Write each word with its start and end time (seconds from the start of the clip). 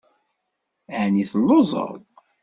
Ɛni 1.01 1.23
telluẓeḍ? 1.31 1.99